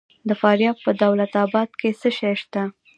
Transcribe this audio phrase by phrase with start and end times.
[0.29, 2.63] د فاریاب په دولت اباد کې څه شی شته؟